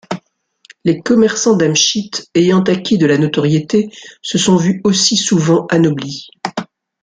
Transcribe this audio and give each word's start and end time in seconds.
Les 0.83 0.99
commerçants 0.99 1.55
d'Amchit 1.55 2.09
ayant 2.33 2.63
acquis 2.63 2.97
de 2.97 3.05
la 3.05 3.19
notoriété, 3.19 3.91
se 4.23 4.39
sont 4.39 4.55
vus 4.57 4.81
aussi 4.83 5.15
souvent 5.15 5.67
anoblis. 5.67 6.27